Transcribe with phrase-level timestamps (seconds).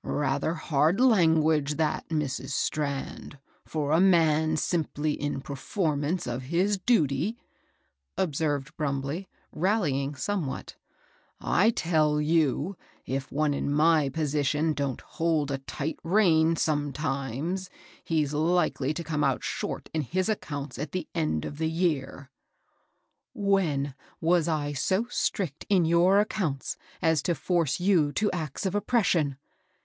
[0.00, 2.50] '*^^ Rather hard language that, Mrs.
[2.50, 7.36] Strand, for a man simply in performance of his dat^l" ^
[8.16, 10.76] 404 MABEL m088» sentd Bnimbley, rallying somewhat ^*
[11.40, 12.74] I tell joo^
[13.04, 17.68] if one in my position doesn't hold a tight rem sometimes,
[18.04, 21.68] he's Ukely to come out short in his ac counts at the end of the
[21.70, 22.30] year.""
[23.34, 29.36] When was Iso strict in your accounts as to force you to acts of oppression?"